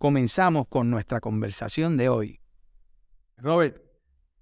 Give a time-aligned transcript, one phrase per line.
[0.00, 2.40] comenzamos con nuestra conversación de hoy.
[3.36, 3.82] Robert,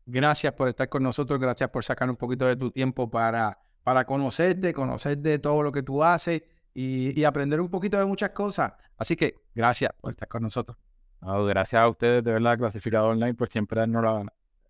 [0.06, 4.04] gracias por estar con nosotros, gracias por sacar un poquito de tu tiempo para, para
[4.04, 8.74] conocerte, conocer de todo lo que tú haces y, aprender un poquito de muchas cosas.
[8.96, 10.78] Así que gracias por estar con nosotros.
[11.20, 14.04] gracias a ustedes, de verdad, Clasificado Online, por siempre darnos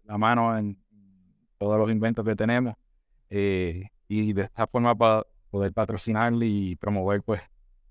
[0.05, 0.83] la, mano en
[1.59, 2.75] todos los inventos que tenemos
[3.28, 7.42] eh, y de esta forma para poder patrocinar y promover pues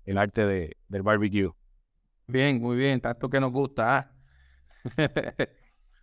[0.04, 1.52] el arte de, del barbecue.
[2.28, 3.96] Bien, muy bien, tanto que nos gusta.
[3.96, 4.12] ¿ah?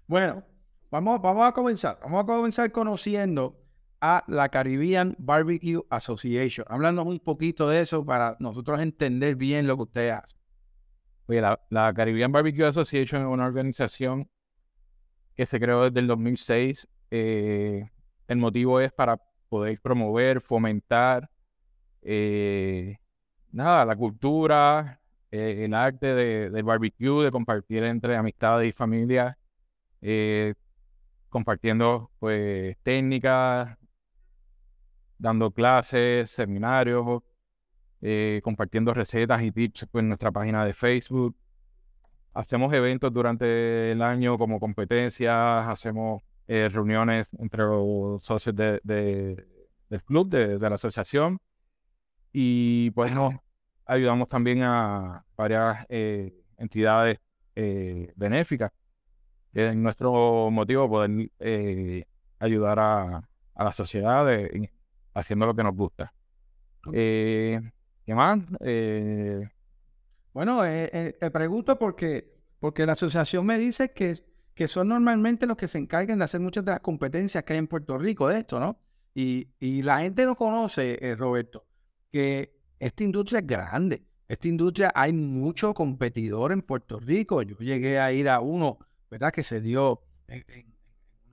[0.08, 0.44] bueno,
[0.89, 1.99] vamos, vamos a comenzar.
[2.02, 3.63] Vamos a comenzar conociendo
[4.02, 6.66] a la Caribbean Barbecue Association.
[6.67, 10.39] Hablándonos un poquito de eso para nosotros entender bien lo que ustedes hacen.
[11.27, 14.27] Oye, la, Caribbean Barbecue Association es una organización
[15.36, 16.88] que se creó desde el 2006.
[17.11, 17.88] Eh,
[18.27, 21.30] el motivo es para poder promover, fomentar,
[22.02, 22.97] eh,
[23.52, 24.99] nada, la cultura,
[25.31, 29.35] eh, el arte de, del barbecue, de compartir entre amistades y familias,
[30.01, 30.53] eh,
[31.29, 33.77] compartiendo pues técnicas,
[35.17, 37.23] dando clases, seminarios,
[38.01, 41.35] eh, compartiendo recetas y tips pues, en nuestra página de Facebook.
[42.33, 50.29] Hacemos eventos durante el año como competencias, hacemos reuniones entre los socios de, del club,
[50.29, 51.39] de, de, la asociación.
[52.33, 53.31] Y pues no,
[53.86, 57.19] ayudamos también a varias eh, entidades
[57.55, 58.72] eh, benéficas.
[59.53, 62.05] Es nuestro motivo poder eh,
[62.39, 64.27] ayudar a, la sociedad
[65.14, 66.14] haciendo lo que nos gusta.
[66.92, 67.61] ¿Qué
[68.08, 68.39] más?
[70.33, 74.14] Bueno, te pregunto porque, porque la asociación me dice que,
[74.54, 77.59] que son normalmente los que se encargan de hacer muchas de las competencias que hay
[77.59, 78.77] en Puerto Rico de esto, ¿no?
[79.14, 81.65] Y, y la gente no conoce, Roberto,
[82.11, 84.03] que esta industria es grande.
[84.27, 87.41] Esta industria hay mucho competidor en Puerto Rico.
[87.43, 89.31] Yo llegué a ir a uno, ¿verdad?
[89.31, 90.43] Que se dio en,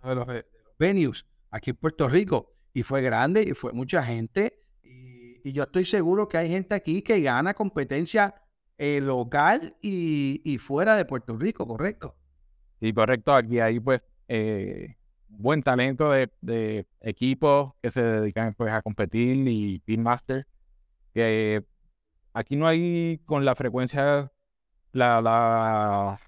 [0.02, 0.44] uno de los,
[0.78, 4.60] venues aquí en Puerto Rico y fue grande y fue mucha gente.
[4.82, 8.34] Y, yo estoy seguro que hay gente aquí que gana competencia
[8.78, 12.16] eh, local y, fuera de Puerto Rico, ¿correcto?
[12.80, 13.32] Sí, correcto.
[13.32, 14.96] Aquí hay pues eh,
[15.28, 20.46] buen talento de, equipos que se dedican pues a competir y Pinmaster
[21.12, 21.64] que
[22.32, 24.30] aquí no hay con la frecuencia,
[24.92, 26.20] la, la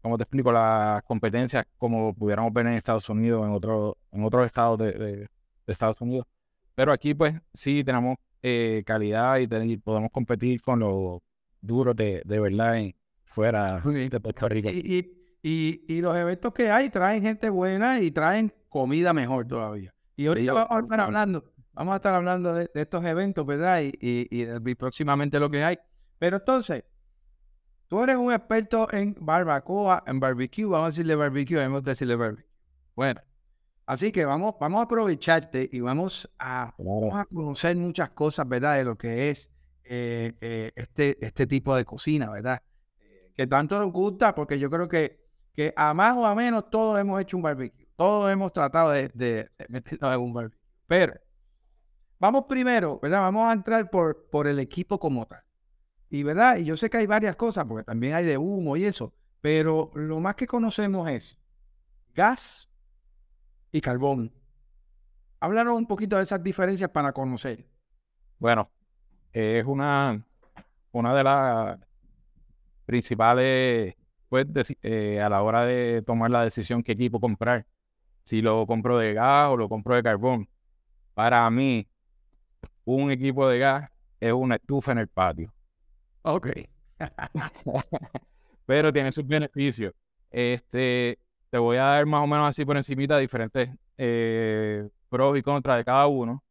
[0.00, 0.52] ¿cómo te explico?
[0.52, 5.28] Las competencias como pudiéramos ver en Estados Unidos, en, otro, en otros estados de,
[5.66, 6.26] Estados Unidos.
[6.74, 11.20] Pero aquí pues sí tenemos eh, calidad y, podemos competir con los
[11.60, 12.82] duros de, de verdad
[13.24, 14.70] fuera de Puerto Rico.
[14.70, 19.94] Y, y, y, los eventos que hay traen gente buena y traen comida mejor todavía.
[20.16, 23.82] Y ahorita vamos a estar hablando Vamos a estar hablando de, estos eventos, ¿verdad?
[23.82, 25.78] Y, y, próximamente lo que hay.
[26.18, 26.82] Pero entonces,
[27.86, 32.16] tú eres un experto en barbacoa, en barbecue, vamos a decirle barbecue, vamos a decirle
[32.16, 32.50] barbecue.
[32.96, 33.20] Bueno,
[33.86, 36.74] así que vamos, vamos a aprovecharte y vamos a,
[37.12, 38.78] a conocer muchas cosas, ¿verdad?
[38.78, 39.52] De lo que es
[39.84, 42.60] eh, eh, este, este tipo de cocina, ¿verdad?
[43.36, 46.98] que tanto nos gusta, porque yo creo que, que a más o a menos todos
[46.98, 47.86] hemos hecho un barbecue.
[47.94, 50.58] Todos hemos tratado de, de, de meternos en un barbecue.
[50.88, 51.14] Pero
[52.20, 53.20] Vamos primero, ¿verdad?
[53.20, 55.42] Vamos a entrar por, por el equipo como tal.
[56.10, 56.56] Y, ¿verdad?
[56.56, 59.90] Y yo sé que hay varias cosas, porque también hay de humo y eso, pero
[59.94, 61.38] lo más que conocemos es
[62.14, 62.68] gas
[63.70, 64.32] y carbón.
[65.40, 67.64] Háblanos un poquito de esas diferencias para conocer.
[68.38, 68.70] Bueno,
[69.32, 70.24] es una,
[70.90, 71.78] una de las
[72.86, 73.94] principales,
[74.28, 74.46] pues,
[74.82, 77.66] eh, a la hora de tomar la decisión qué equipo comprar.
[78.24, 80.48] Si lo compro de gas o lo compro de carbón.
[81.14, 81.88] Para mí,
[82.94, 83.90] un equipo de gas
[84.20, 85.52] es una estufa en el patio.
[86.22, 86.48] Ok.
[88.66, 89.94] Pero tiene sus beneficios.
[90.30, 91.18] Este,
[91.50, 95.78] te voy a dar más o menos así por encimita diferentes eh, pros y contras
[95.78, 96.42] de cada uno.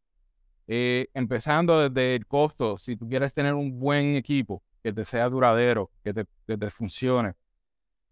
[0.67, 5.29] Eh, empezando desde el costo, si tú quieres tener un buen equipo que te sea
[5.29, 7.33] duradero, que te, que te funcione,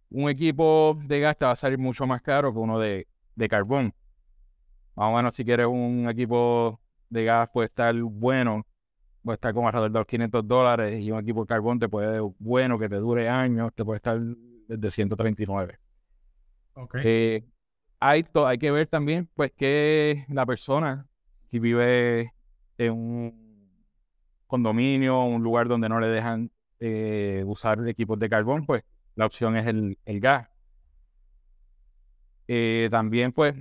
[0.09, 3.49] un equipo de gas te va a salir mucho más caro que uno de, de
[3.49, 3.93] carbón.
[4.95, 6.79] Más o menos si quieres un equipo
[7.09, 8.65] de gas puede estar bueno,
[9.23, 12.19] puede estar como alrededor de los 500 dólares y un equipo de carbón te puede,
[12.39, 15.79] bueno, que te dure años, te puede estar desde 139.
[16.73, 17.01] Okay.
[17.03, 17.45] Eh,
[17.99, 21.07] hay, hay que ver también, pues, que la persona
[21.49, 22.33] que vive
[22.77, 23.45] en un
[24.47, 28.83] condominio, un lugar donde no le dejan eh, usar equipos de carbón, pues
[29.15, 30.49] la opción es el, el gas.
[32.47, 33.55] Eh, también, pues,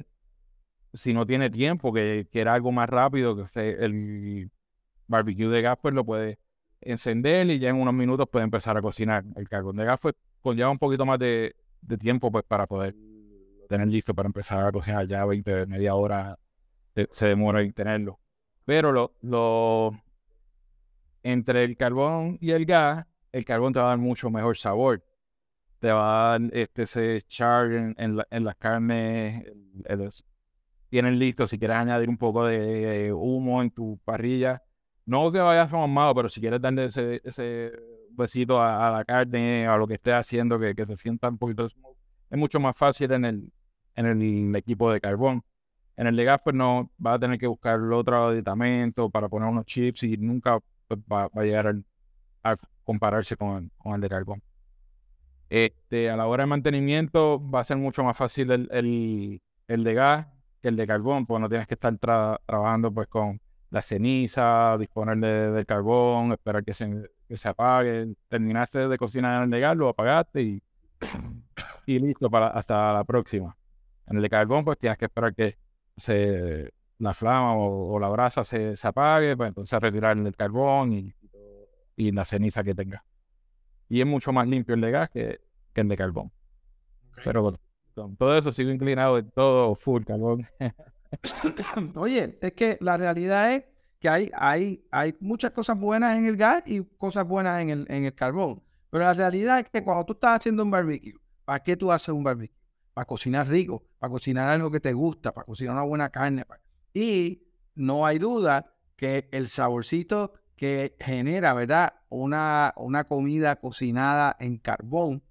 [0.95, 4.51] si no tiene tiempo, que quiera algo más rápido, que el
[5.07, 6.39] barbecue de gas, pues lo puede
[6.81, 9.25] encender y ya en unos minutos puede empezar a cocinar.
[9.37, 11.55] El carbón de gas, pues, conlleva un poquito más de,
[12.01, 12.95] tiempo, pues, para poder
[13.69, 15.07] tener listo para empezar a cocinar.
[15.07, 16.39] Ya 20, media hora
[17.11, 18.21] se, demora en tenerlo.
[18.65, 19.93] Pero lo, lo,
[21.23, 25.03] entre el carbón y el gas, el carbón te va a dar mucho mejor sabor
[25.85, 29.45] te va a dar este, ese char en, en, las carnes.
[30.95, 34.63] Tienen listo, si quieres añadir un poco de, humo en tu parrilla.
[35.05, 37.73] No que vayas ahumado, pero si quieres darle ese, ese
[38.11, 41.67] besito a, la carne, a lo que estés haciendo, que, que se sienta un poquito
[41.67, 43.53] es mucho más fácil en el,
[43.97, 45.43] en el equipo de carbón.
[45.97, 49.49] En el de gas, pues no, va a tener que buscar otro aditamento para poner
[49.49, 51.75] unos chips y nunca pues, va, a llegar
[52.45, 54.41] a compararse con, con el de carbón.
[55.51, 59.95] Este, a la hora de mantenimiento va a ser mucho más fácil el, el, de
[59.95, 60.29] gas
[60.65, 63.41] que el de carbón, pues no tienes que estar trabajando pues con
[63.71, 68.15] la ceniza, disponer de, del carbón, esperar que se, que se apague.
[68.29, 70.63] Terminaste de cocinar en el de gas, lo apagaste y,
[71.87, 73.57] y listo para hasta la próxima.
[74.07, 75.59] En el de carbón, pues tienes que esperar que
[75.97, 81.15] se, la flama o, la brasa se, se apague, pues entonces retirar el carbón y,
[81.97, 83.05] y la ceniza que tenga
[83.89, 85.41] y es mucho más limpio el de gas que,
[85.75, 86.33] el de carbón.
[87.25, 87.53] Pero
[87.95, 90.47] todo eso sigo inclinado en todo full carbón.
[91.95, 93.65] Oye, es que la realidad es
[94.01, 97.87] que hay, hay, hay muchas cosas buenas en el gas y cosas buenas en el,
[97.89, 98.63] en el carbón.
[98.91, 101.15] Pero la realidad es que cuando tú estás haciendo un barbecue,
[101.45, 102.57] ¿para qué tú haces un barbecue?
[102.93, 106.45] Para cocinar rico, para cocinar algo que te gusta, para cocinar una buena carne.
[106.93, 107.43] Y
[107.75, 111.95] no hay duda que el saborcito que genera, ¿verdad?
[112.09, 115.23] Una, una comida cocinada en carbón,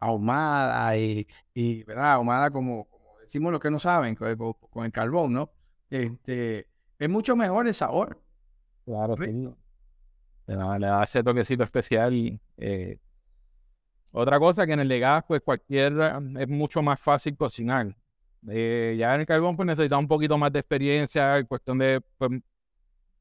[0.00, 2.12] ahumada y, y ¿verdad?
[2.12, 2.88] Ahumada como,
[3.22, 5.52] decimos los que no saben, con, el carbón, ¿no?
[5.88, 6.66] Este,
[6.98, 8.20] es mucho mejor el sabor.
[8.84, 9.54] Claro, sí.
[10.46, 12.12] Le da, ese toquecito especial.
[12.12, 12.98] Y, eh,
[14.10, 15.92] otra cosa que en el de gas, pues cualquier,
[16.38, 17.94] es mucho más fácil cocinar.
[18.48, 22.00] Eh, ya en el carbón, pues necesita un poquito más de experiencia, en cuestión de
[22.18, 22.30] pues,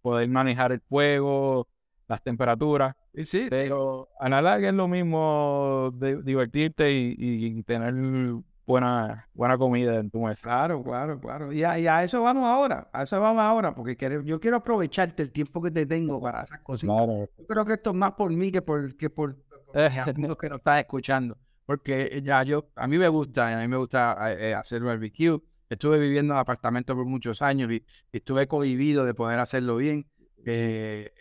[0.02, 1.68] poder manejar el fuego,
[2.08, 2.96] las temperaturas.
[3.14, 3.48] Sí, sí.
[3.50, 7.94] Pero a la larga es lo mismo de divertirte y, tener
[8.66, 10.42] buena, buena comida en tu mesa.
[10.42, 11.52] Claro, claro, claro.
[11.52, 15.62] Y a, eso vamos ahora, a eso vamos ahora, porque yo quiero aprovecharte el tiempo
[15.62, 16.88] que te tengo para esas cosas.
[16.88, 19.38] Yo creo que esto es más por mí que por, que por,
[19.74, 21.38] los que nos estás escuchando.
[21.66, 25.40] Porque ya yo, a mí me gusta, a mí me gusta eh, hacer barbecue.
[25.70, 30.08] Estuve viviendo en apartamento por muchos años y, estuve cohibido de poder hacerlo bien.
[30.46, 31.12] Eh,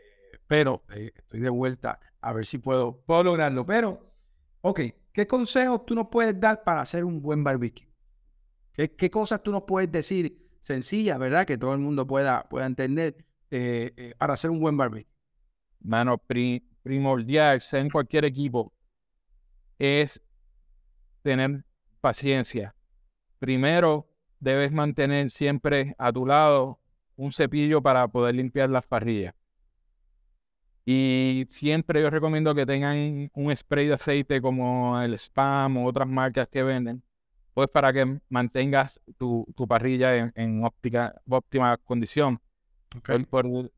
[0.49, 3.65] pero eh, estoy de vuelta a ver si puedo, puedo lograrlo.
[3.65, 4.11] Pero,
[4.63, 4.81] ok,
[5.13, 7.87] ¿qué consejos tú nos puedes dar para hacer un buen barbecue?
[8.73, 11.45] ¿Qué, cosas tú nos puedes decir sencillas, verdad?
[11.47, 15.13] Que todo el mundo pueda, pueda entender eh, para hacer un buen barbecue.
[15.81, 16.19] Mano,
[16.83, 18.73] primordial, en cualquier equipo,
[19.79, 20.23] es
[21.23, 21.65] tener
[22.01, 22.75] paciencia.
[23.39, 24.09] Primero,
[24.41, 26.81] debes mantener siempre a tu lado
[27.17, 29.35] un cepillo para poder limpiar las parrillas.
[30.91, 36.09] Y siempre yo recomiendo que tengan un spray de aceite como el Spam o otras
[36.09, 37.03] marcas que venden,
[37.53, 42.41] pues para que mantengas tu, parrilla en, óptica, óptima condición.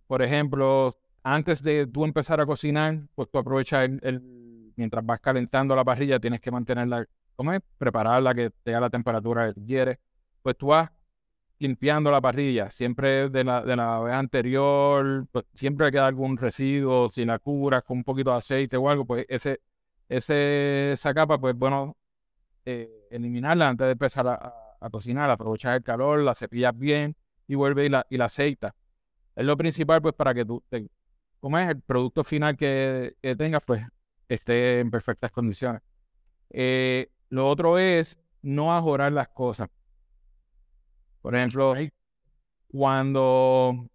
[0.06, 0.92] Por, ejemplo,
[1.24, 6.20] antes de tú empezar a cocinar, pues tú aprovechas el, mientras vas calentando la parrilla,
[6.20, 7.60] tienes que mantenerla, ¿cómo es?
[7.76, 9.98] Prepararla que tenga la temperatura que quieres
[10.42, 10.90] pues tú vas
[11.60, 17.10] limpiando la parrilla, siempre de la, de la vez anterior, pues, siempre queda algún residuo,
[17.10, 19.60] si la curas con un poquito de aceite o algo, pues ese,
[20.08, 21.96] esa capa, pues bueno,
[22.64, 24.54] eh, eliminarla antes de empezar a,
[24.90, 27.14] cocinar, aprovechar el calor, la cepillas bien
[27.46, 28.72] y vuelve y la, y la aceitas.
[29.36, 30.88] Es lo principal, pues, para que tú, te,
[31.40, 33.82] como es el producto final que, tengas, pues,
[34.28, 35.82] esté en perfectas condiciones.
[36.48, 39.68] Eh, lo otro es no ajorar las cosas.
[41.22, 41.74] Por ejemplo,
[42.68, 43.88] cuando,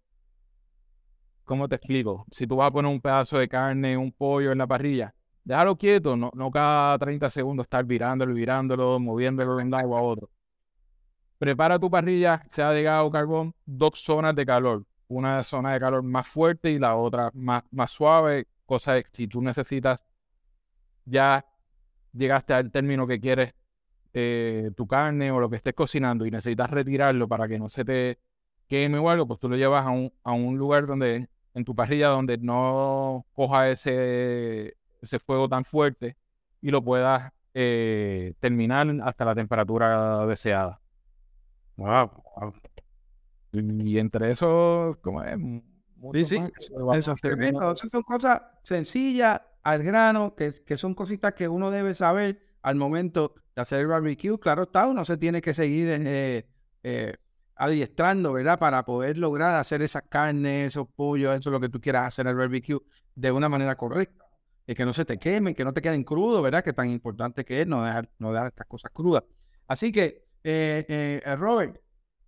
[1.44, 2.26] ¿cómo te explico?
[2.30, 5.14] Si tú vas a poner un pedazo de carne, un pollo en la parrilla,
[5.44, 10.02] déjalo quieto, no, no cada 30 segundos estar virándolo, virándolo, moviéndolo de un lado a
[10.02, 10.30] otro.
[11.38, 14.84] Prepara tu parrilla, sea de gas o carbón, dos zonas de calor.
[15.08, 18.46] Una zona de calor más fuerte y la otra más, más suave.
[18.64, 20.02] Cosa de si tú necesitas,
[21.04, 21.44] ya
[22.12, 23.54] llegaste al término que quieres
[24.12, 27.84] eh, tu carne o lo que estés cocinando y necesitas retirarlo para que no se
[27.84, 28.18] te
[28.66, 31.74] queme o algo, pues tú lo llevas a un, a un lugar donde, en tu
[31.74, 36.16] parrilla, donde no coja ese, ese fuego tan fuerte
[36.60, 40.80] y lo puedas eh, terminar hasta la temperatura deseada.
[41.76, 42.10] Wow.
[43.52, 45.38] Y, entre eso, como es.
[46.12, 46.42] Sí, sí,
[46.94, 47.16] eso,
[47.88, 53.32] son cosas sencillas, al grano, que, que son cositas que uno debe saber al momento
[53.54, 54.40] de hacer el barbecue.
[54.40, 56.48] Claro está, uno se tiene que seguir eh,
[56.82, 57.14] eh,
[57.54, 58.58] adiestrando, ¿verdad?
[58.58, 62.26] Para poder lograr hacer esas carnes, esos pollos, eso es lo que tú quieras hacer
[62.26, 62.80] el barbecue
[63.14, 64.24] de una manera correcta.
[64.66, 66.64] Y que no se te quemen, que no te queden crudos, ¿verdad?
[66.64, 69.22] Que tan importante que es no dejar, no dejar estas cosas crudas.
[69.68, 71.80] Así que, eh, Robert,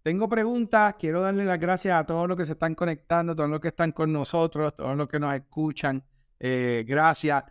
[0.05, 0.95] tengo preguntas.
[1.01, 3.91] Quiero darle las gracias a todos los que se están conectando, todos los que están
[3.91, 6.05] con nosotros, todos los que nos escuchan.
[6.39, 7.43] gracias.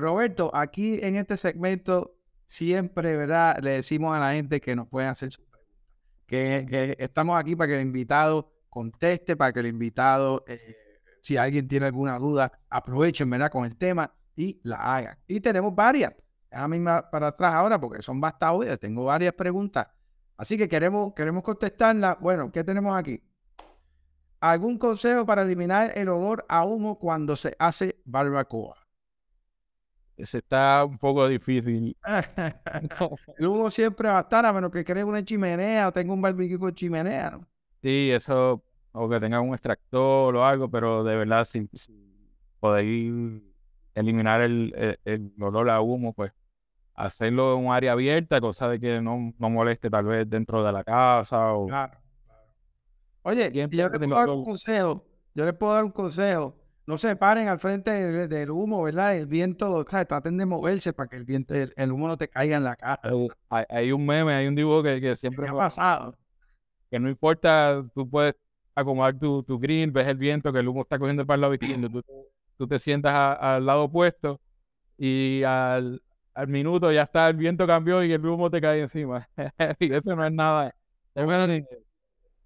[0.00, 2.13] Roberto, aquí en este segmento
[2.46, 3.58] siempre, ¿verdad?
[3.62, 5.74] Le decimos a la gente que nos pueden hacer sus preguntas.
[6.26, 11.68] Que, estamos aquí para que el invitado conteste, para que el invitado, eh, si alguien
[11.68, 13.50] tiene alguna duda, aprovechen, ¿verdad?
[13.50, 15.18] Con el tema y la hagan.
[15.26, 16.12] Y tenemos varias.
[16.50, 18.78] Déjame misma para atrás ahora porque son bastantes.
[18.78, 19.88] Tengo varias preguntas.
[20.36, 22.18] Así que queremos, queremos contestarlas.
[22.20, 23.22] Bueno, ¿qué tenemos aquí?
[24.40, 28.83] ¿Algún consejo para eliminar el olor a humo cuando se hace barbacoa?
[30.16, 31.96] Ese está un poco difícil.
[33.38, 36.22] el humo siempre va a estar, a menos que crees una chimenea o tenga un
[36.22, 37.38] barbecue con chimenea.
[37.82, 41.68] Sí, eso, o que tenga un extractor o algo, pero de verdad, si,
[42.60, 43.42] podéis
[43.94, 46.32] eliminar el, el, olor a humo, pues
[46.94, 50.72] hacerlo en un área abierta, cosa de que no, no moleste tal vez dentro de
[50.72, 51.52] la casa.
[51.52, 51.66] O...
[51.66, 51.98] Claro,
[53.22, 55.04] Oye, yo le puedo dar un consejo.
[55.34, 57.90] Yo les puedo dar un consejo no se paren al frente
[58.28, 59.16] del, humo, ¿verdad?
[59.16, 62.28] El viento, o sea, traten de moverse para que el viento, el, humo no te
[62.28, 63.00] caiga en la cara.
[63.48, 66.16] Hay, un meme, hay un dibujo que, siempre ha pasado.
[66.90, 68.34] Que no importa, tú puedes
[68.74, 71.54] acomodar tu, tu grill, ves el viento, que el humo está cogiendo para el lado
[71.54, 72.02] izquierdo, tú,
[72.58, 74.40] tú te sientas al lado opuesto
[74.98, 76.02] y al,
[76.34, 79.28] al, minuto ya está, el viento cambió y el humo te cae encima.
[79.78, 80.70] y eso no es nada.
[81.14, 81.26] Es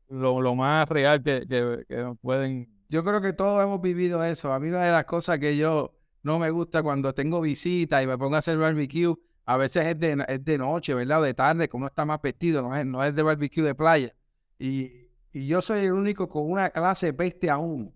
[0.08, 4.52] lo, lo más real que, que, que pueden yo creo que todos hemos vivido eso.
[4.52, 8.06] A mí una de las cosas que yo no me gusta cuando tengo visitas y
[8.06, 9.14] me pongo a hacer barbecue,
[9.44, 11.20] a veces es de, es de noche, ¿verdad?
[11.20, 14.14] O de tarde, como está más vestido, no es, no es de barbecue de playa.
[14.58, 17.94] Y, yo soy el único con una clase peste aún.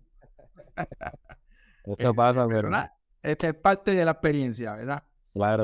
[1.85, 2.91] Esto pasa, ¿verdad?
[3.21, 5.03] Esta es parte de la experiencia, ¿verdad?
[5.33, 5.63] Claro.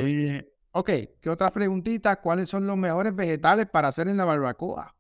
[0.72, 0.90] ok,
[1.22, 2.18] ¿qué otras preguntitas?
[2.18, 4.94] ¿Cuáles son los mejores vegetales para hacer en la barbacoa?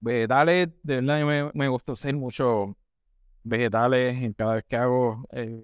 [0.00, 2.77] Vegetales, de verdad, me, me gusta hacer mucho
[3.48, 5.62] vegetales en cada vez que hago eh,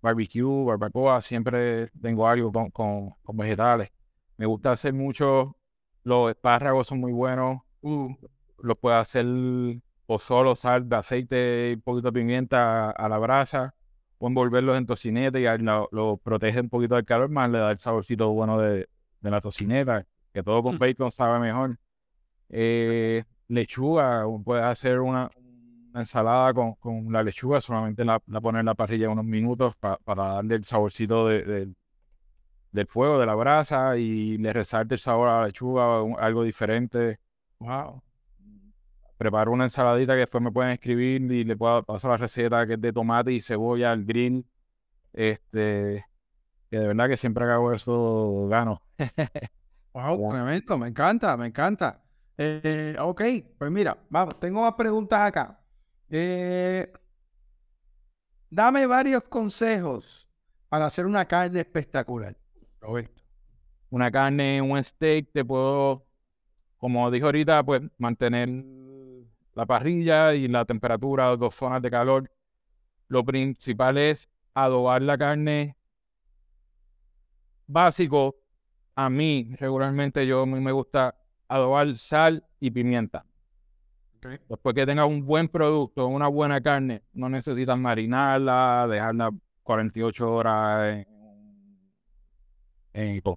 [0.00, 3.90] barbecue, barbacoa, siempre tengo algo con, con, vegetales.
[4.36, 5.56] Me gusta hacer mucho,
[6.04, 8.14] los espárragos son muy buenos, uh,
[8.58, 9.26] los puedo hacer
[10.06, 13.74] o solo sal, de aceite y un poquito de pimienta a, la brasa,
[14.18, 17.78] o envolverlos en tocineta y lo, protege un poquito del calor, más le da el
[17.78, 18.88] saborcito bueno de,
[19.20, 20.78] la tocineta, que todo con mm.
[20.78, 21.78] bacon sabe mejor.
[22.48, 25.28] Eh, lechuga, puedes hacer una,
[26.00, 29.98] ensalada con, con, la lechuga, solamente la, la poner en la parrilla unos minutos para
[30.04, 31.72] darle el saborcito de,
[32.72, 37.18] del fuego, de la brasa y le resalte el sabor a la lechuga, algo diferente.
[37.58, 38.02] Wow.
[39.16, 42.74] Preparo una ensaladita que después me pueden escribir y le puedo pasar la receta que
[42.74, 44.46] es de tomate y cebolla, el green.
[45.12, 46.04] Este,
[46.70, 48.82] que de verdad que siempre que hago eso gano.
[49.94, 52.02] wow, tremendo, me encanta, me encanta.
[52.36, 53.22] Eh, ok,
[53.58, 55.58] pues mira, vamos, tengo más preguntas acá.
[56.08, 56.92] Eh,
[58.50, 60.28] dame varios consejos
[60.68, 62.36] para hacer una carne espectacular,
[62.80, 63.22] Roberto.
[63.90, 66.06] Una carne, un steak, te puedo,
[66.76, 68.48] como dije ahorita, pues mantener
[69.54, 72.30] la parrilla y la temperatura, dos zonas de calor.
[73.08, 75.76] Lo principal es adobar la carne.
[77.66, 78.36] Básico,
[78.94, 81.16] a mí regularmente yo me gusta
[81.48, 83.24] adobar sal y pimienta.
[84.48, 89.30] Después que tengas un buen producto, una buena carne, no necesitas marinarla, dejarla
[89.62, 91.06] 48 horas
[93.22, 93.36] con,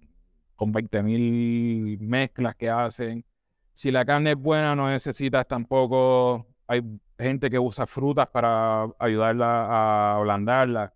[0.55, 3.25] con 20.000 mezclas que hacen.
[3.73, 6.47] Si la carne es buena, no necesitas tampoco.
[6.67, 6.81] Hay
[7.17, 10.93] gente que usa frutas para ayudarla a ablandarla.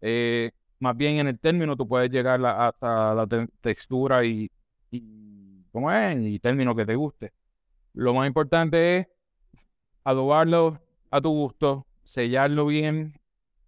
[0.00, 3.26] Eh, más bien en el término tú puedes llegar hasta la
[3.60, 4.50] textura y,
[5.72, 6.16] ¿cómo es?
[6.18, 7.32] y término que te guste.
[7.94, 9.08] Lo más importante es
[10.02, 13.14] adobarlo a tu gusto, sellarlo bien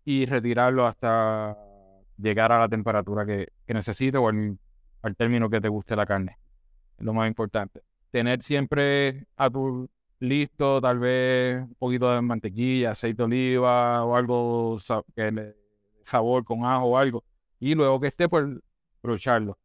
[0.04, 1.56] y retirarlo hasta
[2.18, 6.38] llegar a la temperatura que, que necesite o al término que te guste la carne.
[6.98, 7.82] Es lo más importante.
[8.10, 14.16] Tener siempre a tu listo, tal vez un poquito de mantequilla, aceite de oliva o
[14.16, 14.76] algo
[15.14, 15.56] que le
[16.04, 17.24] sabor con ajo o algo.
[17.60, 18.44] Y luego que esté, pues
[19.02, 19.56] brocharlo.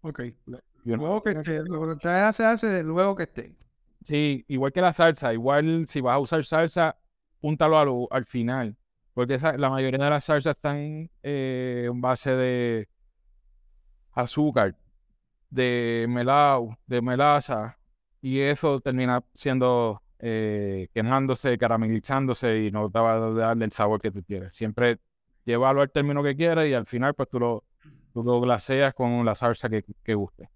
[0.00, 0.20] Ok.
[0.84, 3.54] Luego que esté, lo se hace luego que esté.
[4.04, 6.96] Sí, igual que la salsa, igual si vas a usar salsa,
[7.40, 8.76] púntalo al final.
[9.14, 12.88] Porque la mayoría de las salsas están eh, en base de
[14.12, 14.76] azúcar,
[15.50, 17.78] de melao, de melaza,
[18.20, 24.00] y eso termina siendo eh, quemándose, caramelizándose y no te va a darle el sabor
[24.02, 24.54] que tú quieres.
[24.54, 24.98] Siempre
[25.44, 29.68] llévalo al término que quieras y al final pues tú lo, glaseas con la salsa
[29.70, 30.53] que guste.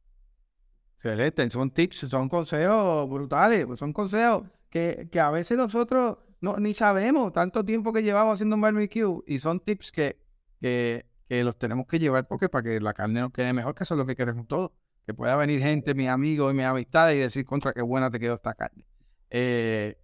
[1.00, 6.56] Excelente, son tips, son consejos brutales, pues son consejos que, que, a veces nosotros no,
[6.56, 10.20] ni sabemos tanto tiempo que llevamos haciendo un barbecue y son tips que,
[10.60, 13.84] que, que los tenemos que llevar porque para que la carne nos quede mejor, que
[13.84, 14.72] eso es lo que queremos todos
[15.06, 18.18] que pueda venir gente, mis amigos y mis amistades y decir contra qué buena te
[18.18, 18.84] quedó esta carne.
[19.30, 19.96] Eh,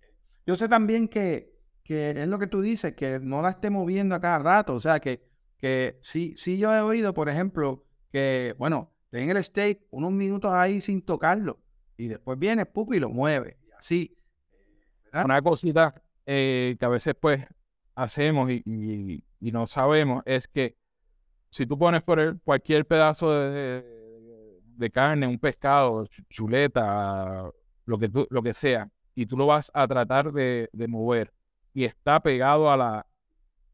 [0.47, 4.15] yo sé también que, que, es lo que tú dices, que no la esté moviendo
[4.15, 4.75] a cada rato.
[4.75, 9.43] O sea, que, que sí, sí yo he oído, por ejemplo, que, bueno, en el
[9.43, 11.61] steak unos minutos ahí sin tocarlo
[11.97, 13.59] y después viene pupi y lo mueve.
[13.67, 14.17] Y así.
[15.13, 17.47] Una cosita eh, que a veces pues
[17.95, 18.63] hacemos y,
[19.39, 20.77] y, no sabemos es que
[21.51, 24.05] si tú pones por cualquier pedazo de
[24.77, 27.51] de carne, un pescado, chuleta,
[27.85, 31.33] lo que, tú, lo que sea, y tú lo vas a tratar de, mover
[31.73, 33.07] y está pegado a la,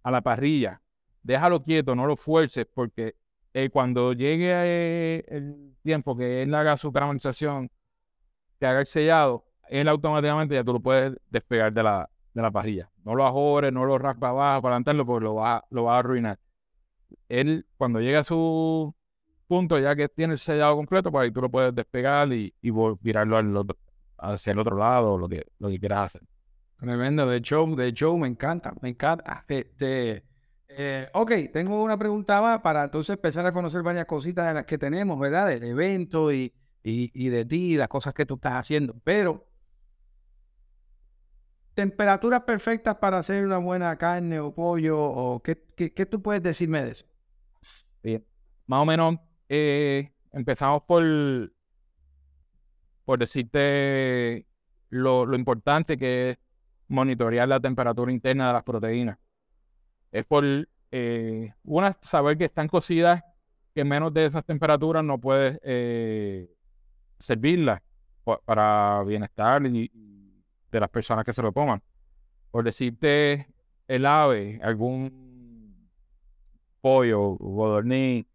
[0.02, 0.82] a la parrilla,
[1.22, 3.14] déjalo quieto, no lo fuerces, porque
[3.52, 7.70] eh, cuando llegue eh, el tiempo que él haga su caramelización,
[8.58, 12.50] que haga el sellado, él automáticamente ya tú lo puedes despegar de la, de la
[12.50, 12.90] parrilla.
[13.04, 15.98] No lo ajores, no lo raspa abajo para adelantarlo, porque lo va, lo va a
[15.98, 16.38] arruinar.
[17.28, 18.94] Él, cuando llegue a su
[19.46, 22.70] punto, ya que tiene el sellado completo, pues ahí tú lo puedes despegar y, y
[23.00, 23.76] virarlo al otro,
[24.18, 26.22] hacia el otro lado, lo que, lo que quieras hacer.
[26.76, 29.44] Tremendo, de show, de show, me encanta, me encanta.
[29.48, 30.24] Este,
[30.82, 34.64] eh, ok, tengo una pregunta más para entonces empezar a conocer varias cositas de las
[34.64, 35.46] que tenemos, ¿verdad?
[35.46, 38.98] Del evento y, y, de ti, las cosas que tú estás haciendo.
[39.04, 39.46] Pero,
[41.74, 46.82] temperaturas perfectas para hacer una buena carne o pollo, o qué, qué, tú puedes decirme
[46.82, 47.04] de eso?
[48.02, 48.24] Bien,
[48.66, 49.16] más o menos
[49.50, 51.04] eh, empezamos por,
[53.04, 54.46] por decirte
[54.88, 56.38] lo, importante que es
[56.88, 59.18] monitorear la temperatura interna de las proteínas.
[60.12, 60.44] Es por,
[60.90, 63.22] eh, una, saber que están cocidas,
[63.74, 66.50] que menos de esas temperaturas no puedes eh,
[67.18, 67.80] servirlas
[68.44, 71.82] para bienestar de las personas que se lo coman.
[72.50, 73.48] Por decirte
[73.86, 75.88] el ave, algún
[76.80, 78.26] pollo, godornín,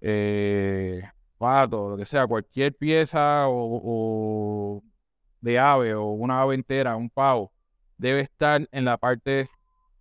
[0.00, 1.02] eh,
[1.38, 4.82] pato, lo que sea, cualquier pieza o,
[5.40, 7.52] de ave o una ave entera, un pavo,
[7.96, 9.48] debe estar en la parte,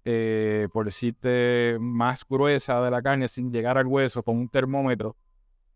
[0.10, 5.18] eh, por decirte, más gruesa de la carne sin llegar al hueso con un termómetro,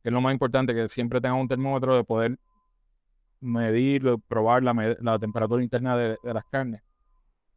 [0.01, 2.39] que es lo más importante, que siempre tenga un termómetro de poder
[3.41, 6.81] medir, probar la, temperatura interna de, las carnes.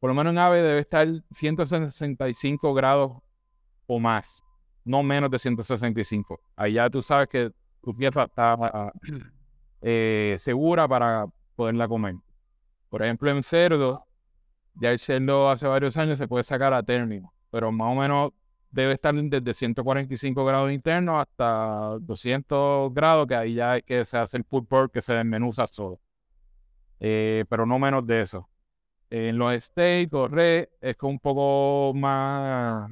[0.00, 3.18] Por lo menos en ave debe estar 165 grados
[3.86, 4.42] o más
[4.84, 6.40] no menos de 165.
[6.56, 8.92] Allá tú sabes que tu pieza está
[9.80, 12.16] eh, segura para poderla comer.
[12.88, 14.04] Por ejemplo, en cerdo,
[14.74, 18.32] ya el cerdo hace varios años se puede sacar a término, pero más o menos
[18.70, 24.36] debe estar desde 145 grados internos hasta 200 grados, que ahí ya que se hace
[24.36, 26.00] el pull pork que se desmenuza solo.
[27.00, 28.48] Eh, pero no menos de eso.
[29.10, 32.90] En los steaks o res es un poco más,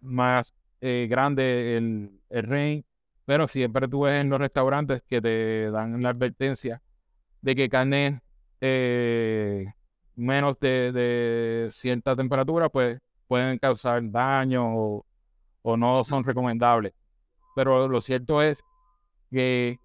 [0.00, 2.84] más eh, grande el, el
[3.24, 6.82] pero siempre tú ves en los restaurantes que te dan la advertencia
[7.42, 8.20] de que carne
[8.60, 9.66] eh,
[10.18, 15.04] menos de, cierta temperatura pues pueden causar daño o,
[15.76, 16.94] no son recomendables.
[17.54, 18.62] Pero lo cierto es
[19.30, 19.78] que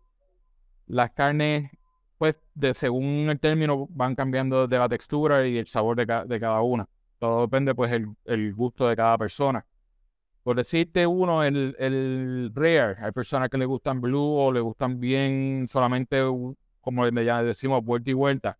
[0.88, 1.70] las carnes,
[2.18, 6.40] pues de según el término, van cambiando de la textura y el sabor de, de
[6.40, 6.88] cada una.
[7.20, 9.66] Todo depende pues el, el gusto de cada persona.
[10.44, 15.00] Por decirte uno, el, el rare, hay personas que le gustan blue o le gustan
[15.00, 16.22] bien solamente,
[16.82, 18.58] como ya decimos, vuelta y vuelta.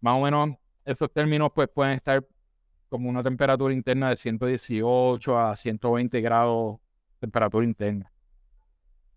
[0.00, 0.50] Más o menos
[0.92, 2.26] esos términos pues pueden estar
[2.88, 6.78] como una temperatura interna de 118 a 120 grados
[7.20, 8.10] temperatura interna.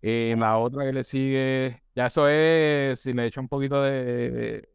[0.02, 4.68] Eh, la otra que le sigue, ya eso es, si le echo un poquito de,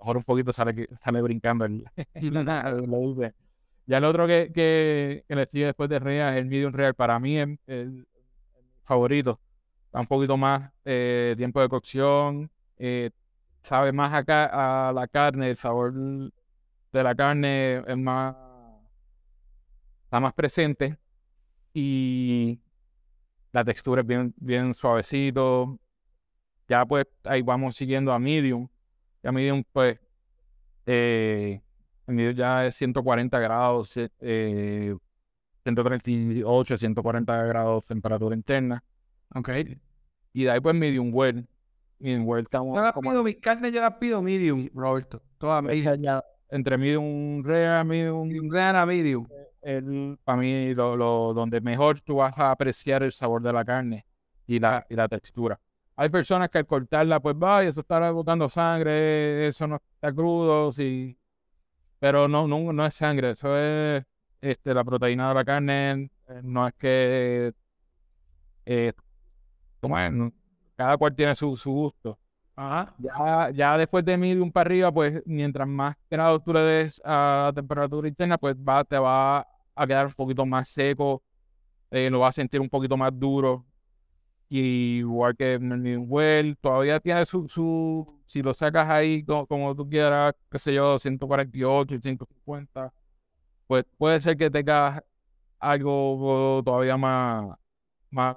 [0.00, 1.84] mejor un poquito sale, sale brincando el,
[3.88, 6.94] Ya el otro que, que, le sigue después de Real es el Medium Real.
[6.94, 8.06] Para mí es el,
[8.82, 9.40] favorito.
[9.92, 13.10] da un poquito más eh, tiempo de cocción, eh,
[13.66, 18.36] sabe más acá a la carne, el sabor de la carne es más,
[20.04, 20.96] está más presente
[21.74, 22.60] y
[23.52, 25.78] la textura es bien, bien suavecito.
[26.68, 28.68] Ya pues ahí vamos siguiendo a medium.
[29.22, 29.98] Ya medium pues
[30.86, 31.60] eh,
[32.34, 34.96] ya es 140 grados, eh,
[35.64, 38.84] 138, 140 grados temperatura interna.
[39.34, 39.50] Ok.
[40.32, 41.46] Y de ahí pues medium well.
[41.98, 45.20] Medium well estamos Yo la como pido, mi carne yo la pido medium, Roberto.
[45.38, 46.20] Toda medium.
[46.50, 49.26] entre medium rare, medium Medium rare a medium.
[49.62, 53.64] el, para mí lo, lo- donde mejor tú vas a apreciar el sabor de la
[53.64, 54.06] carne
[54.46, 55.58] y la, y la textura.
[55.96, 60.12] Hay personas que al cortarla, pues va, y eso está botando sangre, eso no está
[60.12, 61.18] crudo, sí.
[61.98, 64.04] Pero no, no, no es sangre, eso es
[64.40, 67.52] este, la proteína de la carne, eh, no es que
[68.66, 68.92] eh,
[69.80, 70.12] ¿cómo es?
[70.12, 70.32] No,
[70.76, 72.18] cada cual tiene su, su gusto.
[72.56, 72.94] Ajá.
[72.98, 77.44] Ya, ya después de medium para arriba, pues mientras más grados tú le des a
[77.46, 79.40] la temperatura interna, pues va, te va
[79.74, 81.22] a quedar un poquito más seco,
[81.90, 83.66] eh, lo vas a sentir un poquito más duro.
[84.48, 89.24] Y igual que en el medium well, todavía tiene su, su, si lo sacas ahí
[89.24, 92.92] co- como, tú quieras, qué sé yo, 148, 150,
[93.66, 95.02] pues puede ser que tengas
[95.60, 97.56] algo todavía más,
[98.10, 98.36] más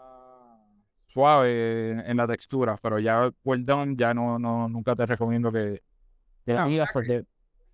[1.19, 5.51] suave en, en la textura, pero ya well done, ya no, no, nunca te recomiendo
[5.51, 5.83] que,
[6.45, 7.19] que Ah, la o pidas sea porque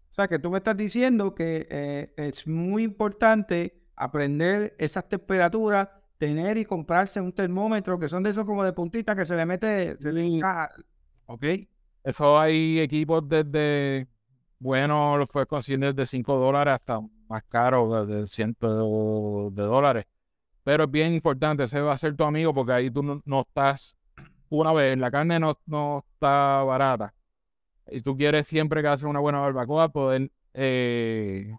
[0.09, 5.89] O sea, que tú me estás diciendo que eh, es muy importante aprender esas temperaturas,
[6.17, 9.45] tener y comprarse un termómetro que son de esos como de puntita que se le
[9.45, 10.37] mete, se le Sí.
[10.37, 10.71] encaja.
[11.25, 11.45] ¿Ok?
[12.03, 14.07] eso hay equipos desde,
[14.59, 20.05] bueno, los puedes conseguir desde 5 dólares hasta más caro, de cientos de dólares.
[20.65, 23.41] Pero es bien importante, ese va a ser tu amigo porque ahí tú no, no
[23.41, 23.95] estás,
[24.49, 27.13] una vez, la carne no, no está barata.
[27.87, 31.55] Y tú quieres siempre que haces una buena barbacoa poder, eh,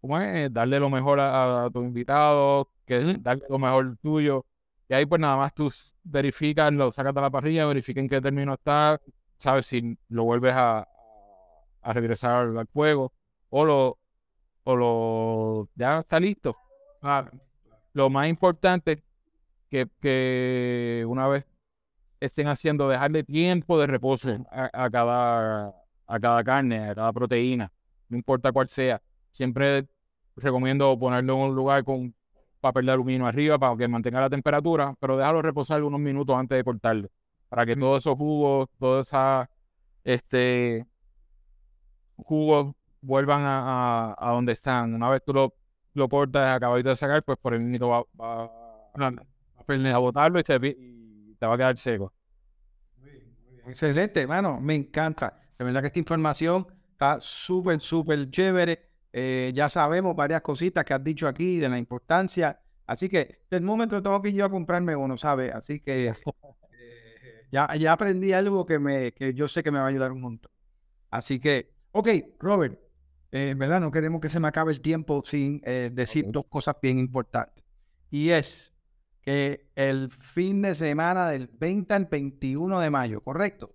[0.00, 0.52] ¿cómo es?
[0.52, 4.44] Darle lo mejor a, a tus invitados, que darle lo mejor tuyo.
[4.90, 8.20] Y ahí pues nada más tú verificas, lo sacas de la parrilla, verifica en qué
[8.20, 9.00] término está,
[9.38, 10.86] sabes si lo vuelves a,
[11.80, 13.14] a regresar al fuego
[13.48, 13.98] o lo,
[14.64, 16.54] o lo, ya está listo.
[17.00, 17.30] Claro.
[17.94, 19.02] Lo más importante
[19.70, 21.46] que, que una vez
[22.20, 25.68] estén haciendo, dejarle tiempo de reposo a, a cada,
[26.06, 27.72] a cada carne, a cada proteína,
[28.08, 29.00] no importa cuál sea.
[29.30, 29.86] Siempre
[30.36, 32.14] recomiendo ponerlo en un lugar con
[32.60, 36.56] papel de aluminio arriba para que mantenga la temperatura, pero déjalo reposar unos minutos antes
[36.58, 37.08] de cortarlo,
[37.48, 37.80] para que Mm.
[37.80, 39.46] todos esos jugos, todos esos
[40.04, 40.86] este,
[42.16, 44.94] jugos vuelvan a, a, a donde están.
[44.94, 45.54] Una vez tú lo,
[45.94, 48.44] lo cortas, acabadito de sacar, pues por el minuto va, va
[49.94, 52.12] a botarlo y te, pi- y te va a quedar seco.
[53.66, 54.60] Excelente, hermano.
[54.60, 55.40] Me encanta.
[55.58, 58.90] De verdad que esta información está súper, súper chévere.
[59.12, 62.60] Eh, ya sabemos varias cositas que has dicho aquí de la importancia.
[62.86, 65.54] Así que termómetro tengo que ir yo a comprarme uno, ¿sabes?
[65.54, 69.86] Así que eh, ya, ya aprendí algo que, me, que yo sé que me va
[69.86, 70.52] a ayudar un montón.
[71.10, 72.08] Así que, ok,
[72.40, 72.80] Robert,
[73.34, 76.76] eh, verdad no queremos que se me acabe el tiempo sin eh, decir dos cosas
[76.80, 77.64] bien importantes.
[78.08, 78.76] Y es
[79.22, 83.74] que el fin de semana del 20 al 21 de mayo, ¿correcto?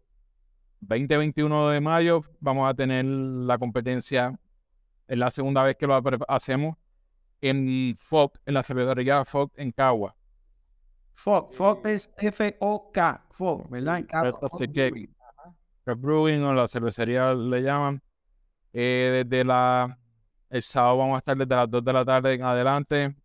[0.82, 4.40] 20-21 de mayo vamos a tener la competencia.
[5.10, 6.78] Es la segunda vez que lo hacemos
[7.42, 10.16] en FOC, en la cervecería FOC en Cagua.
[11.12, 13.98] FOC, FOC es F-O-K, FOC, ¿verdad?
[13.98, 14.08] En.
[15.84, 18.02] Craft Brewing o la cervecería le llaman.
[18.74, 19.98] Eh, desde la,
[20.50, 23.16] el sábado vamos a estar desde las 2 de la tarde en adelante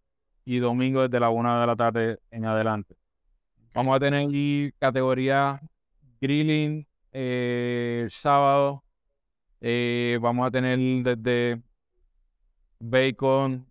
[0.44, 2.96] y domingo desde la 1 de la tarde en adelante.
[3.74, 5.61] Vamos a tener categoría
[6.20, 8.85] grilling eh, el sábado.
[9.61, 11.62] Eh, vamos a tener desde
[12.78, 13.66] bacon,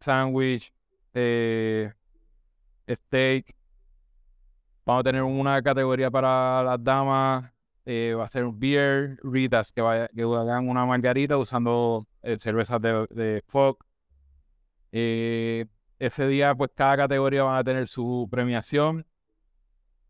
[0.00, 0.72] sándwich,
[1.14, 1.92] eh,
[2.88, 3.54] steak.
[4.84, 7.55] Vamos a tener una categoría para las damas.
[7.86, 12.36] Eh, va a ser un beer, ritas, que, vaya, que hagan una margarita usando eh,
[12.38, 13.84] cervezas de, de Foc.
[14.90, 15.66] Eh,
[16.00, 19.06] ese día, pues cada categoría va a tener su premiación.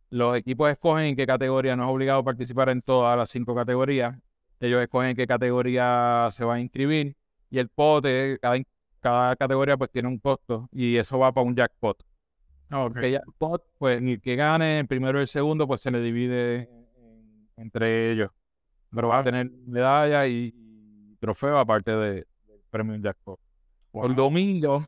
[0.08, 4.16] Los equipos escogen en qué categoría, no es obligado participar en todas las cinco categorías.
[4.58, 7.14] Ellos escogen en qué categoría se va a inscribir.
[7.50, 8.58] Y el pote, cada,
[9.00, 12.02] cada categoría pues tiene un costo y eso va para un jackpot.
[12.72, 13.00] Ok.
[13.00, 16.85] Que jackpot, pues el que gane el primero y el segundo, pues se le divide
[17.56, 18.30] entre ellos.
[18.90, 20.54] Pero va a tener medalla y,
[21.18, 22.12] trofeo aparte de,
[22.46, 23.40] del premio jackpot.
[23.92, 24.06] Wow.
[24.06, 24.86] El domingo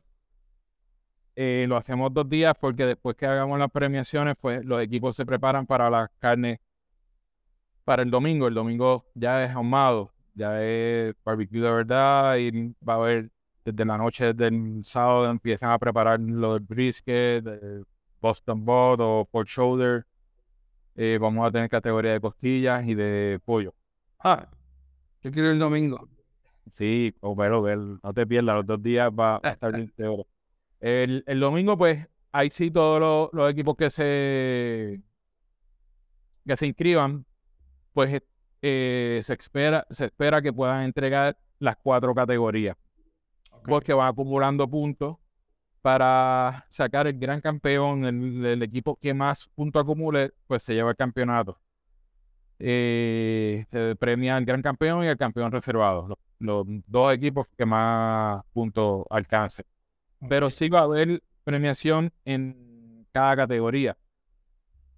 [1.35, 5.25] eh, lo hacemos dos días porque después que hagamos las premiaciones, pues los equipos se
[5.25, 6.59] preparan para las carnes
[7.83, 8.47] para el domingo.
[8.47, 13.31] El domingo ya es ahumado, ya es barbecue de verdad y va a haber
[13.65, 17.85] desde la noche del sábado empiezan a preparar los brisket, el
[18.21, 20.05] Boston Bot o pork shoulder.
[21.01, 23.73] Eh, vamos a tener categoría de costillas y de pollo.
[24.19, 24.49] Ah,
[25.21, 26.09] yo quiero el domingo.
[26.73, 27.63] Sí, o pero
[28.03, 30.27] no te pierdas, los dos días va a estar bien de oro.
[30.81, 35.01] El, el, domingo, pues, ahí sí todos los, los, equipos que se
[36.45, 37.25] que se inscriban,
[37.93, 38.21] pues
[38.61, 42.75] eh, se espera, se espera que puedan entregar las cuatro categorías.
[43.63, 45.15] Porque van acumulando puntos
[45.81, 50.95] para sacar el gran campeón, el, equipo que más puntos acumule, pues se lleva el
[50.95, 51.59] campeonato.
[52.59, 57.65] Eh, se premia el gran campeón y el campeón reservado, los, los dos equipos que
[57.65, 59.65] más puntos alcancen.
[60.27, 63.97] Pero sí va a haber premiación en cada categoría.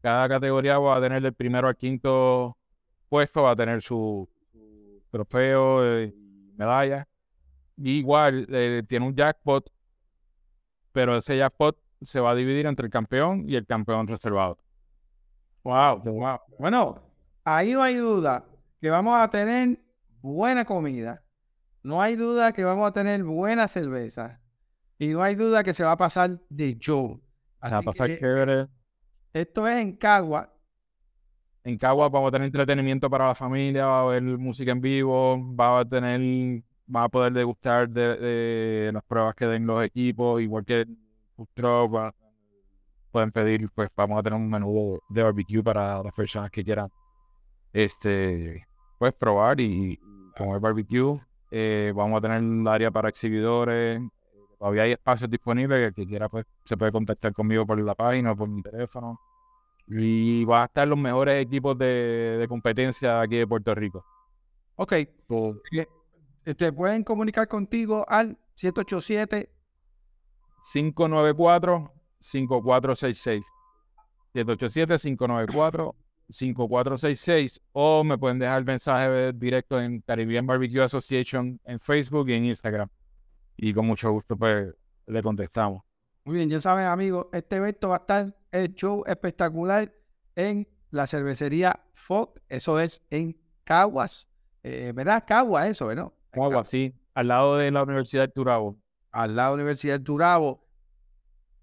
[0.01, 2.57] Cada categoría va a tener el primero al quinto
[3.07, 4.27] puesto, va a tener su,
[5.11, 6.13] trofeo y
[6.57, 7.07] medalla.
[7.77, 9.69] igual eh, tiene un jackpot,
[10.91, 14.57] pero ese jackpot se va a dividir entre el campeón y el campeón reservado.
[15.63, 16.39] Wow, wow.
[16.57, 17.01] Bueno,
[17.43, 18.45] ahí no hay duda
[18.79, 19.79] que vamos a tener
[20.21, 21.23] buena comida.
[21.83, 24.39] No hay duda que vamos a tener buena cerveza.
[24.97, 27.19] Y no hay duda que se va a pasar de show.
[29.33, 30.53] Esto es en Cagua.
[31.63, 35.39] En Cagua vamos a tener entretenimiento para la familia, va a haber música en vivo,
[35.55, 36.63] va a tener,
[36.95, 40.85] va a poder degustar de, las pruebas que den los equipos, igual que
[41.35, 41.47] food
[43.11, 46.89] pueden pedir, pues vamos a tener un menú de barbecue para las personas que quieran
[47.73, 48.65] este
[48.97, 49.99] pues probar y
[50.37, 51.19] comer barbecue.
[51.49, 53.99] Eh, vamos a tener un área para exhibidores,
[54.61, 55.87] todavía hay espacios disponibles.
[55.87, 59.19] El que quiera, pues, se puede contactar conmigo por la página o por mi teléfono.
[59.87, 64.05] Y va a estar los mejores equipos de, competencia aquí de Puerto Rico.
[64.75, 64.93] Ok.
[66.43, 69.49] Te pueden comunicar contigo al 787
[70.73, 73.43] 594 5466.
[74.33, 75.95] 787 594
[76.29, 82.45] 5466 o me pueden dejar mensaje directo en Caribbean Barbecue Association en Facebook y en
[82.45, 82.89] Instagram
[83.57, 84.73] y con mucho gusto pues
[85.05, 85.83] le contestamos.
[86.23, 89.93] Muy bien, ya saben amigos, este evento va a estar el show espectacular
[90.35, 94.27] en la cervecería Fox, eso es en Caguas,
[94.63, 95.23] eh, ¿verdad?
[95.27, 96.11] Caguas, eso, ¿verdad?
[96.65, 98.77] Sí, al lado de la Universidad de Turabo.
[99.11, 100.65] Al lado de la Universidad de Turabo.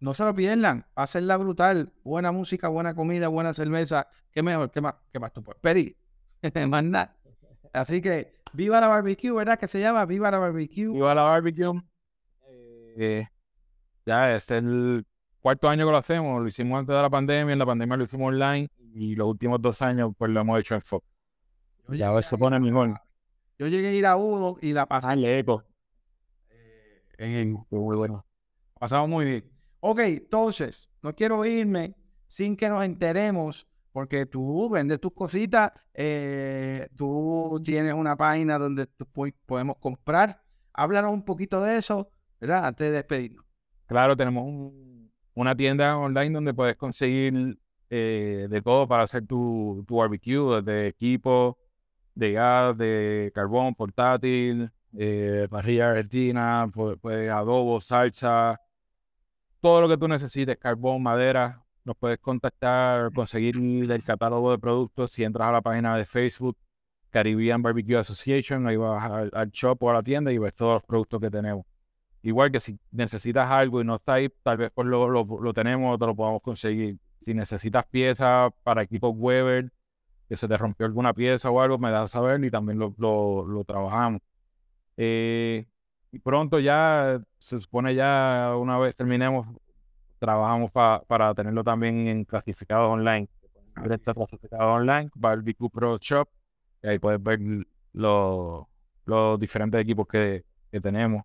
[0.01, 4.07] No se lo pierdan, va a ser la brutal, buena música, buena comida, buena cerveza,
[4.31, 5.97] qué mejor, qué más, qué más tú puedes pedir,
[6.69, 7.11] más
[7.73, 9.59] Así que Viva la barbecue, ¿verdad?
[9.59, 10.89] Que se llama Viva la barbecue.
[10.89, 11.83] Viva la barbecue.
[12.97, 13.27] Eh,
[14.07, 15.07] ya, este es el
[15.41, 16.41] cuarto año que lo hacemos.
[16.41, 19.61] Lo hicimos antes de la pandemia, en la pandemia lo hicimos online y los últimos
[19.61, 21.07] dos años pues lo hemos hecho en Fox.
[21.89, 23.01] Ya se pone mejor.
[23.59, 25.09] Yo llegué a ir a uno y la pasé.
[25.09, 25.65] Ah, eco.
[26.49, 28.25] Eh, en, muy bueno.
[28.79, 29.51] Pasamos muy bien.
[29.81, 36.89] Ok, entonces, no quiero irme sin que nos enteremos porque tú vendes tus cositas, eh,
[36.95, 38.87] tú tienes una página donde
[39.45, 40.41] podemos comprar.
[40.73, 42.67] Háblanos un poquito de eso, ¿verdad?
[42.67, 43.45] Antes de despedirnos.
[43.87, 44.73] Claro, tenemos
[45.35, 47.59] una tienda online donde puedes conseguir
[47.91, 51.59] eh, de todo para hacer tu, tu barbecue, de equipo,
[52.19, 58.61] de gas, de carbón portátil, eh, parrilla argentina, pues, adobo, salsa,
[59.61, 65.13] todo lo que tú necesites, carbón, madera, nos puedes contactar, conseguir el catálogo de productos
[65.13, 66.57] si entras a la página de Facebook
[67.11, 70.83] Caribbean Barbecue Association, ahí vas al, shop o a la tienda y ves todos los
[70.83, 71.65] productos que tenemos.
[72.23, 75.95] Igual que si necesitas algo y no está ahí, tal vez pues lo, lo, tenemos
[75.95, 76.99] o te lo podamos conseguir.
[77.21, 79.71] Si necesitas piezas para equipos Weber,
[80.29, 82.95] que se te rompió alguna pieza o algo, me das a saber y también lo,
[82.99, 84.21] lo trabajamos.
[84.97, 85.67] Eh,
[86.11, 89.47] y pronto ya, se supone ya una vez terminemos
[90.19, 93.29] trabajamos para tenerlo también en clasificado online.
[93.89, 96.29] Está clasificado online, Barbecue Pro Shop,
[96.83, 97.39] y ahí puedes ver
[97.93, 98.65] los,
[99.05, 101.23] los diferentes equipos que, que tenemos.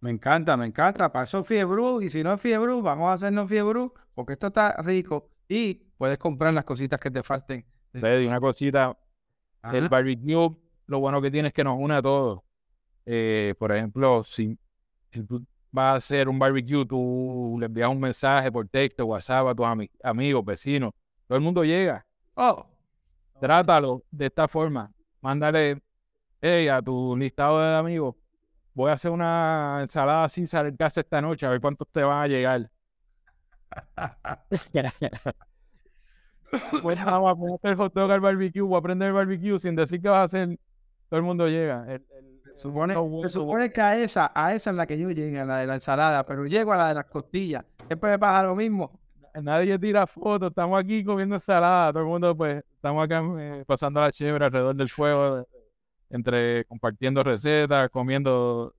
[0.00, 1.10] Me encanta, me encanta.
[1.10, 5.30] Pasó fiebre y si no es fiebre, vamos a hacernos fiebre porque esto está rico
[5.48, 7.64] y puedes comprar las cositas que te falten.
[7.92, 8.96] una cosita,
[9.72, 10.56] el barbecue,
[10.86, 12.40] lo bueno que tiene es que nos une a todos.
[13.06, 14.58] Eh, por ejemplo, si,
[15.10, 15.44] si tú
[15.76, 19.66] va a hacer un barbecue, tú le envías un mensaje por texto, WhatsApp a tus
[20.02, 20.92] amigos, vecinos,
[21.26, 22.06] todo el mundo llega.
[22.34, 22.66] Oh,
[23.40, 24.92] trátalo de esta forma.
[25.20, 25.82] Mándale
[26.40, 28.14] hey, a tu listado de amigos
[28.78, 32.00] voy a hacer una ensalada sin sal en casa esta noche, a ver cuántos te
[32.00, 32.70] van a llegar.
[36.82, 39.76] pues vamos a ponerte el hot dog al barbecue, voy a prender el barbecue sin
[39.76, 40.58] decir que vas a hacer.
[41.08, 41.84] Todo el mundo llega.
[41.86, 44.98] El, el- Se supone, el- se supone que a esa, a esa es la que
[44.98, 47.64] yo llegue, a la de la ensalada, pero llego a la de las costillas.
[47.86, 48.98] Siempre me pasa lo mismo.
[49.40, 54.00] Nadie tira fotos, estamos aquí comiendo ensalada, todo el mundo pues estamos acá eh, pasando
[54.00, 55.46] la chévere alrededor del fuego,
[56.10, 58.74] entre compartiendo recetas, comiendo.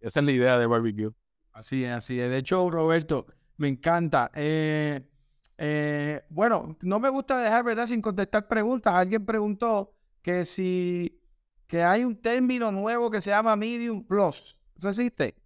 [0.00, 1.10] Esa es la idea del barbecue.
[1.52, 2.30] Así es, así es.
[2.30, 3.26] De hecho, Roberto,
[3.58, 4.30] me encanta.
[4.34, 5.02] Eh,
[5.58, 8.94] eh, bueno, no me gusta dejar, ¿verdad?, sin contestar preguntas.
[8.94, 11.20] Alguien preguntó que si
[11.68, 14.58] que hay un término nuevo que se llama medium plus.
[14.76, 15.36] ¿Eso existe?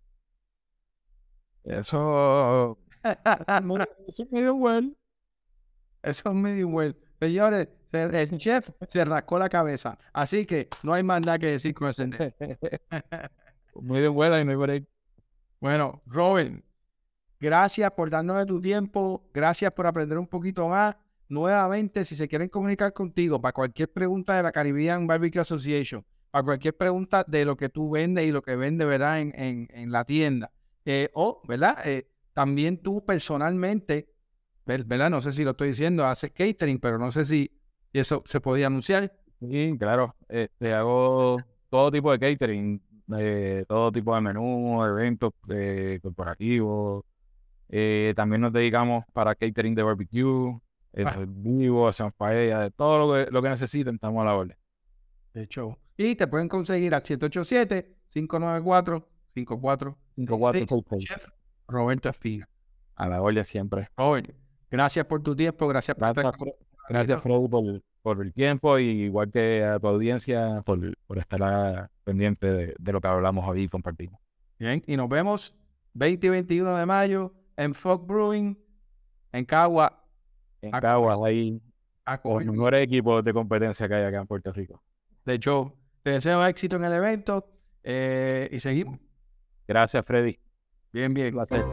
[1.65, 2.79] Eso.
[4.09, 4.97] Eso es medio well.
[6.03, 6.97] Eso es medium well.
[7.21, 9.99] Señores, se- el chef se rascó la cabeza.
[10.13, 12.11] Así que no hay más nada que decir con ese.
[13.75, 14.87] Muy de buena y no hay break.
[15.61, 16.65] Bueno, Robert,
[17.43, 20.97] gracias por darnos de tu tiempo, gracias por aprender un poquito más.
[21.29, 26.45] Nuevamente, si se quieren comunicar contigo para cualquier pregunta de la Caribbean Barbecue Association, para
[26.45, 29.21] cualquier pregunta de lo que tú vendes y lo que vende, ¿verdad?
[29.21, 30.51] En, en- en la tienda.
[30.85, 31.79] eh, o, ¿verdad?
[31.87, 34.09] Eh, también tú personalmente,
[34.67, 35.11] ver- ¿verdad?
[35.11, 37.51] No sé si lo estoy diciendo, haces catering, pero no sé si
[37.93, 39.13] eso se podía anunciar.
[39.41, 40.15] Sí, claro.
[40.29, 41.39] Este, hago
[41.71, 42.83] todo tipo de catering,
[43.19, 47.05] eh, todo tipo de menú, eventos eh, corporativos.
[47.75, 50.61] Eh, también nos dedicamos para catering de barbecue,
[50.93, 51.17] eh, Ah.
[51.27, 54.57] vivo, hacemos paella, de todo lo que, lo que necesiten, estamos a la orden.
[55.33, 55.79] De hecho.
[55.97, 59.97] Y te pueden conseguir al 787-594-5466.
[60.17, 61.05] 5466.
[61.05, 61.29] Chef
[61.69, 62.47] Roberto Espiga.
[62.97, 63.89] A la orden siempre.
[63.97, 64.31] Robert,
[64.71, 66.55] gracias por tu tiempo, gracias por Gracias, estar Fre-
[66.91, 71.91] gracias Freddy, por, por el tiempo y igual que a tu audiencia por, por estar
[72.05, 74.21] pendiente de, de lo que hablamos hoy y compartimos.
[74.59, 75.57] Bien, y nos vemos
[75.95, 78.57] 20 y 21 de mayo en Fog Brewing,
[79.33, 80.05] en Cagua,
[80.61, 81.61] En Caguas, ahí
[82.05, 84.83] a los mejores equipos de competencia que hay acá en Puerto Rico.
[85.25, 85.73] de show.
[86.03, 87.49] Te deseo éxito en el evento
[87.85, 88.99] eh, y seguimos.
[89.69, 90.39] Gracias, Freddy.
[90.93, 91.29] Bien, bien.
[91.37, 91.65] Un placer.